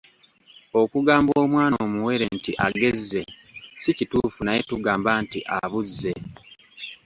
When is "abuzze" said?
5.59-6.13